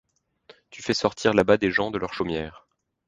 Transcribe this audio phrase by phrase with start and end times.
[0.71, 2.65] Tu fais sortir là-bas des gens de leur chaumière;